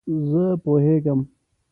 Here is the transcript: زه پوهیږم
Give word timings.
زه 0.29 0.43
پوهیږم 0.63 1.19